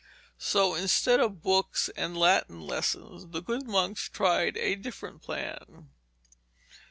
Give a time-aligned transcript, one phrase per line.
[0.39, 5.89] So instead of books and Latin lessons, the good monks tried a different plan.